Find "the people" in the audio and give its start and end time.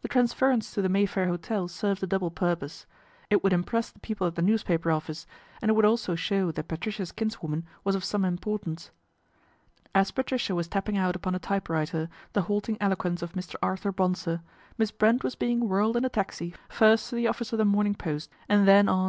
3.90-4.26